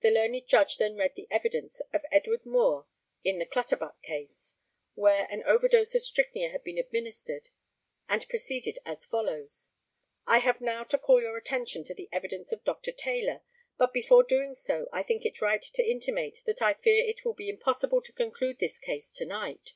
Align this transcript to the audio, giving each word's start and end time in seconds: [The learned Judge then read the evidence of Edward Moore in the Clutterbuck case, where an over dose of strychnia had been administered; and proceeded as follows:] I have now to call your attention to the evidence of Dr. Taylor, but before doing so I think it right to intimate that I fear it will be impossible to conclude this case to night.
[The 0.00 0.10
learned 0.10 0.46
Judge 0.48 0.78
then 0.78 0.96
read 0.96 1.14
the 1.14 1.28
evidence 1.30 1.80
of 1.92 2.06
Edward 2.10 2.46
Moore 2.46 2.86
in 3.22 3.38
the 3.38 3.44
Clutterbuck 3.44 4.00
case, 4.00 4.54
where 4.94 5.26
an 5.28 5.42
over 5.42 5.68
dose 5.68 5.94
of 5.94 6.00
strychnia 6.00 6.48
had 6.48 6.64
been 6.64 6.78
administered; 6.78 7.50
and 8.08 8.26
proceeded 8.30 8.78
as 8.86 9.04
follows:] 9.04 9.68
I 10.26 10.38
have 10.38 10.62
now 10.62 10.84
to 10.84 10.96
call 10.96 11.20
your 11.20 11.36
attention 11.36 11.84
to 11.84 11.94
the 11.94 12.08
evidence 12.10 12.50
of 12.50 12.64
Dr. 12.64 12.92
Taylor, 12.92 13.42
but 13.76 13.92
before 13.92 14.22
doing 14.22 14.54
so 14.54 14.88
I 14.90 15.02
think 15.02 15.26
it 15.26 15.42
right 15.42 15.60
to 15.60 15.84
intimate 15.84 16.42
that 16.46 16.62
I 16.62 16.72
fear 16.72 17.04
it 17.06 17.22
will 17.22 17.34
be 17.34 17.50
impossible 17.50 18.00
to 18.00 18.12
conclude 18.14 18.58
this 18.58 18.78
case 18.78 19.10
to 19.10 19.26
night. 19.26 19.74